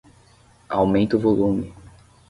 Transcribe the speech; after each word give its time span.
Aumenta 0.69 1.15
o 1.15 1.19
volume. 1.19 1.71